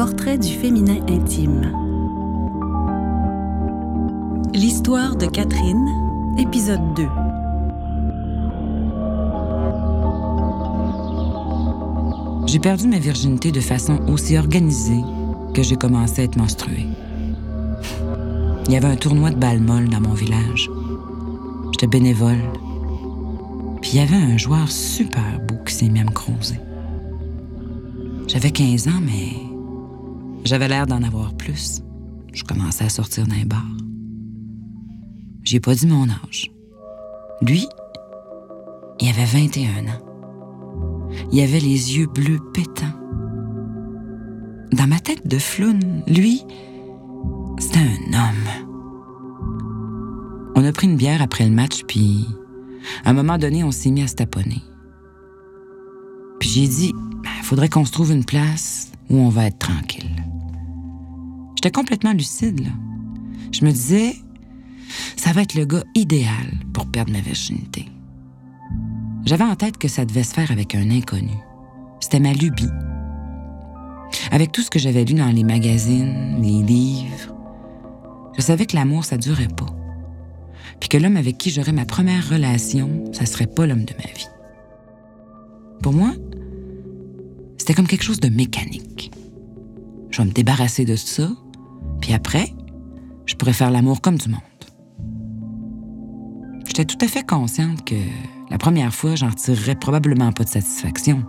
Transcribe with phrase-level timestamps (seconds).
[0.00, 1.74] portrait du féminin intime.
[4.54, 5.86] L'histoire de Catherine,
[6.38, 7.06] épisode 2.
[12.46, 15.02] J'ai perdu ma virginité de façon aussi organisée
[15.52, 16.86] que j'ai commencé à être menstruée.
[18.68, 20.70] Il y avait un tournoi de balles molles dans mon village.
[21.72, 22.40] J'étais bénévole.
[23.82, 26.58] Puis il y avait un joueur super beau qui s'est mis à.
[28.28, 29.49] J'avais 15 ans, mais
[30.44, 31.82] j'avais l'air d'en avoir plus.
[32.32, 33.66] Je commençais à sortir d'un bar.
[35.42, 36.50] J'ai pas dit mon âge.
[37.42, 37.66] Lui,
[39.00, 41.10] il avait 21 ans.
[41.32, 42.86] Il avait les yeux bleus pétants.
[44.72, 46.42] Dans ma tête de floune, lui,
[47.58, 48.70] c'était un homme.
[50.54, 52.26] On a pris une bière après le match, puis
[53.04, 54.62] à un moment donné, on s'est mis à se taponner.
[56.38, 59.58] Puis j'ai dit, il ben, faudrait qu'on se trouve une place où on va être
[59.58, 60.19] tranquille.
[61.62, 62.70] J'étais complètement lucide, là.
[63.52, 64.16] Je me disais,
[65.18, 67.84] ça va être le gars idéal pour perdre ma virginité.
[69.26, 71.36] J'avais en tête que ça devait se faire avec un inconnu.
[72.00, 72.70] C'était ma lubie.
[74.30, 77.34] Avec tout ce que j'avais lu dans les magazines, les livres,
[78.38, 79.68] je savais que l'amour, ça durait pas.
[80.80, 84.10] Puis que l'homme avec qui j'aurais ma première relation, ça serait pas l'homme de ma
[84.14, 84.28] vie.
[85.82, 86.12] Pour moi,
[87.58, 89.12] c'était comme quelque chose de mécanique.
[90.08, 91.30] Je vais me débarrasser de ça,
[92.00, 92.52] puis après,
[93.26, 94.40] je pourrais faire l'amour comme du monde.
[96.66, 97.96] J'étais tout à fait consciente que
[98.50, 101.24] la première fois, j'en tirerais probablement pas de satisfaction.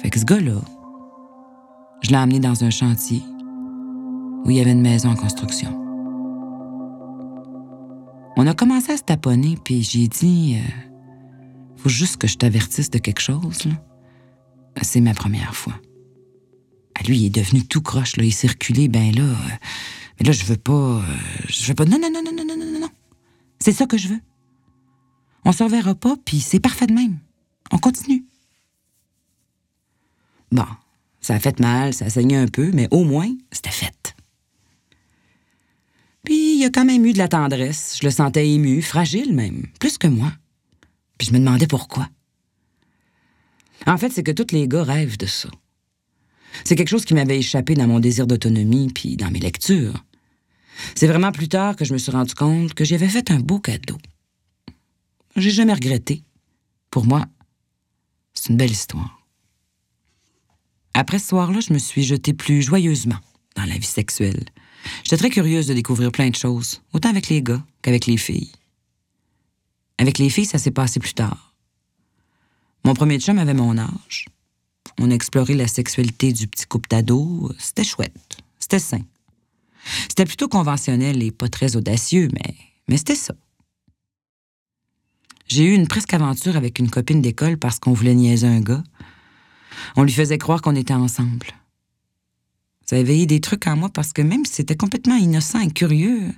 [0.00, 0.60] Fait que ce gars-là,
[2.02, 3.22] je l'ai emmené dans un chantier
[4.44, 5.78] où il y avait une maison en construction.
[8.36, 10.68] On a commencé à se taponner, puis j'ai dit euh,
[11.76, 13.68] Faut juste que je t'avertisse de quelque chose.
[14.80, 15.74] C'est ma première fois.
[17.06, 18.24] Lui, il est devenu tout croche, là.
[18.24, 19.22] Il circulait, ben là.
[19.22, 19.56] Euh,
[20.18, 20.72] mais là, je veux pas.
[20.72, 21.02] Euh,
[21.48, 21.84] je veux pas.
[21.84, 22.90] Non, non, non, non, non, non, non, non.
[23.58, 24.20] C'est ça que je veux.
[25.44, 27.18] On se reverra pas, puis c'est parfait de même.
[27.70, 28.24] On continue.
[30.52, 30.66] Bon,
[31.20, 34.14] ça a fait mal, ça a saigné un peu, mais au moins, c'était fait.
[36.24, 37.98] Puis il y a quand même eu de la tendresse.
[38.00, 40.32] Je le sentais ému, fragile même, plus que moi.
[41.18, 42.08] Puis je me demandais pourquoi.
[43.86, 45.48] En fait, c'est que tous les gars rêvent de ça.
[46.64, 50.04] C'est quelque chose qui m'avait échappé dans mon désir d'autonomie puis dans mes lectures.
[50.94, 53.58] C'est vraiment plus tard que je me suis rendu compte que j'avais fait un beau
[53.58, 53.98] cadeau.
[55.36, 56.22] J'ai jamais regretté.
[56.90, 57.24] Pour moi,
[58.34, 59.20] c'est une belle histoire.
[60.94, 63.18] Après ce soir-là, je me suis jetée plus joyeusement
[63.56, 64.44] dans la vie sexuelle.
[65.04, 68.52] J'étais très curieuse de découvrir plein de choses, autant avec les gars qu'avec les filles.
[69.98, 71.54] Avec les filles, ça s'est passé plus tard.
[72.84, 74.26] Mon premier chum avait mon âge.
[74.98, 77.52] On a exploré la sexualité du petit couple d'ado.
[77.58, 78.38] C'était chouette.
[78.58, 79.02] C'était sain.
[80.08, 82.54] C'était plutôt conventionnel et pas très audacieux, mais,
[82.88, 83.34] mais c'était ça.
[85.48, 88.82] J'ai eu une presque aventure avec une copine d'école parce qu'on voulait niaiser un gars.
[89.96, 91.48] On lui faisait croire qu'on était ensemble.
[92.86, 95.70] Ça a éveillé des trucs en moi parce que même si c'était complètement innocent et
[95.70, 96.32] curieux,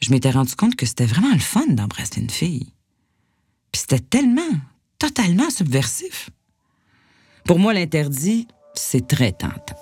[0.00, 2.72] je m'étais rendu compte que c'était vraiment le fun d'embrasser une fille.
[3.72, 4.42] Puis c'était tellement,
[4.98, 6.30] totalement subversif.
[7.48, 9.74] Pour moi, l'interdit, c'est très tentant.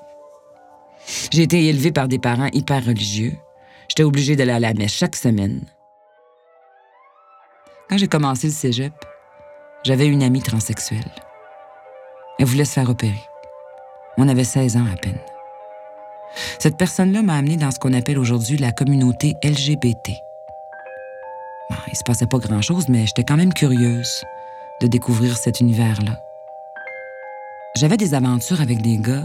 [1.32, 3.32] J'ai été élevée par des parents hyper religieux.
[3.88, 5.62] J'étais obligée d'aller à la messe chaque semaine.
[7.90, 8.92] Quand j'ai commencé le cégep,
[9.82, 11.10] j'avais une amie transsexuelle.
[12.38, 13.24] Elle voulait se faire opérer.
[14.16, 15.18] On avait 16 ans à peine.
[16.60, 20.12] Cette personne-là m'a amené dans ce qu'on appelle aujourd'hui la communauté LGBT.
[21.70, 24.22] Bon, il se passait pas grand-chose, mais j'étais quand même curieuse
[24.80, 26.22] de découvrir cet univers-là.
[27.76, 29.24] J'avais des aventures avec des gars,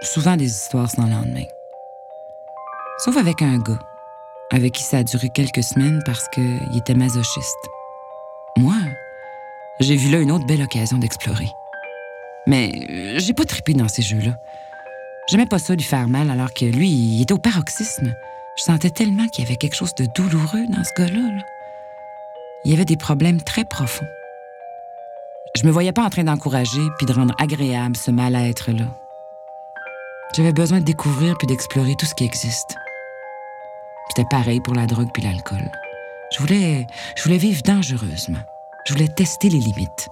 [0.00, 1.44] souvent des histoires sans lendemain.
[2.96, 3.78] Sauf avec un gars,
[4.50, 7.68] avec qui ça a duré quelques semaines parce qu'il était masochiste.
[8.56, 8.76] Moi,
[9.80, 11.50] j'ai vu là une autre belle occasion d'explorer.
[12.46, 14.38] Mais euh, j'ai pas trippé dans ces jeux-là.
[15.28, 18.14] J'aimais pas ça lui faire mal alors que lui, il était au paroxysme.
[18.56, 21.28] Je sentais tellement qu'il y avait quelque chose de douloureux dans ce gars-là.
[22.64, 24.06] Il y avait des problèmes très profonds.
[25.66, 28.84] Je me voyais pas en train d'encourager puis de rendre agréable ce mal-être-là.
[30.36, 32.76] J'avais besoin de découvrir puis d'explorer tout ce qui existe.
[34.08, 35.68] C'était pareil pour la drogue puis l'alcool.
[36.30, 36.86] Je voulais,
[37.16, 38.38] je voulais vivre dangereusement.
[38.84, 40.08] Je voulais tester les limites.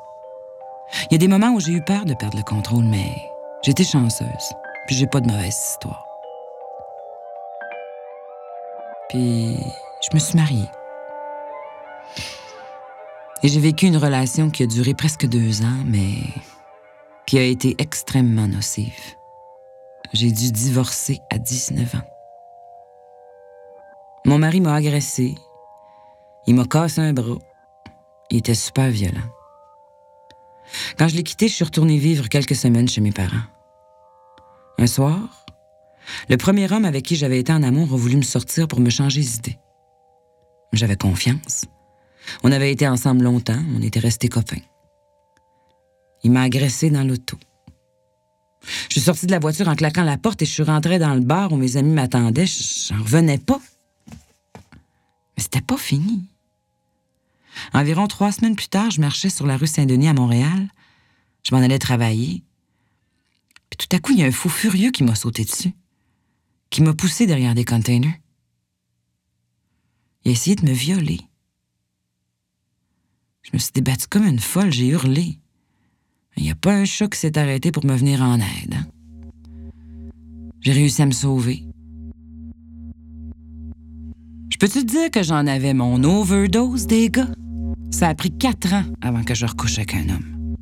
[1.09, 3.15] Il y a des moments où j'ai eu peur de perdre le contrôle, mais
[3.63, 4.53] j'étais chanceuse.
[4.89, 6.05] Puis j'ai pas de mauvaise histoire.
[9.09, 9.57] Puis
[10.03, 10.69] je me suis mariée.
[13.45, 16.17] Et j'ai vécu une relation qui a duré presque deux ans, mais
[17.27, 19.17] qui a été extrêmement nocive.
[20.15, 22.09] j'ai dû divorcer à 19 ans.
[24.25, 25.35] Mon mari m'a agressé.
[26.47, 27.37] Il m'a cassé un bras.
[28.31, 29.29] Il était super violent.
[30.97, 33.45] Quand je l'ai quitté, je suis retournée vivre quelques semaines chez mes parents.
[34.79, 35.45] Un soir,
[36.31, 38.89] le premier homme avec qui j'avais été en amour a voulu me sortir pour me
[38.89, 39.59] changer d'idée.
[40.73, 41.67] J'avais confiance.
[42.43, 44.61] On avait été ensemble longtemps, on était restés copains.
[46.23, 47.39] Il m'a agressé dans l'auto.
[48.89, 51.15] Je suis sortie de la voiture en claquant la porte et je suis rentrée dans
[51.15, 52.47] le bar où mes amis m'attendaient.
[52.47, 53.61] J'en revenais pas.
[55.37, 56.25] Mais c'était pas fini.
[57.73, 60.69] Environ trois semaines plus tard, je marchais sur la rue Saint-Denis à Montréal.
[61.43, 62.43] Je m'en allais travailler.
[63.71, 65.73] Puis tout à coup, il y a un fou furieux qui m'a sauté dessus,
[66.71, 68.15] qui m'a poussé derrière des containers.
[70.25, 71.21] Il a essayé de me violer.
[73.45, 75.39] Je me suis débattue comme une folle, j'ai hurlé.
[76.37, 78.75] Il n'y a pas un chat qui s'est arrêté pour me venir en aide.
[80.63, 81.63] J'ai réussi à me sauver.
[84.51, 87.29] Je peux te dire que j'en avais mon overdose des gars?
[87.91, 90.57] Ça a pris quatre ans avant que je recouche avec un homme.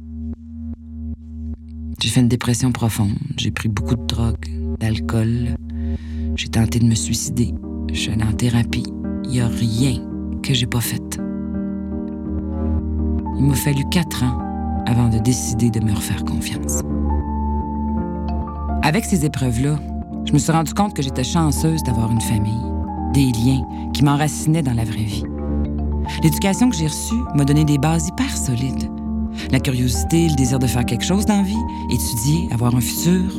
[2.00, 3.16] J'ai fait une dépression profonde.
[3.36, 5.54] J'ai pris beaucoup de drogue, d'alcool.
[6.34, 7.54] J'ai tenté de me suicider.
[7.92, 8.86] Je suis allée en thérapie.
[9.24, 10.04] Il n'y a rien
[10.42, 11.21] que j'ai pas fait.
[13.36, 14.38] Il m'a fallu quatre ans
[14.86, 16.82] avant de décider de me refaire confiance.
[18.82, 19.78] Avec ces épreuves-là,
[20.24, 22.60] je me suis rendu compte que j'étais chanceuse d'avoir une famille,
[23.12, 23.62] des liens
[23.92, 25.24] qui m'enracinaient dans la vraie vie.
[26.22, 28.90] L'éducation que j'ai reçue m'a donné des bases hyper solides.
[29.50, 31.56] La curiosité, le désir de faire quelque chose dans la vie,
[31.90, 33.30] étudier, avoir un futur.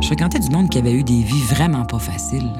[0.00, 2.50] Je fréquentais du monde qui avait eu des vies vraiment pas faciles.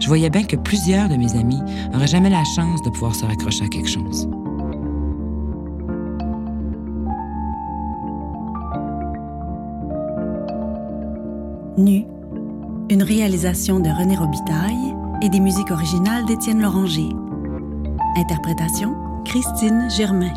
[0.00, 1.60] Je voyais bien que plusieurs de mes amis
[1.92, 4.28] n'auraient jamais la chance de pouvoir se raccrocher à quelque chose.
[11.78, 12.04] Nu,
[12.90, 17.08] une réalisation de René Robitaille et des musiques originales d'Étienne Loranger.
[18.16, 20.34] Interprétation Christine Germain.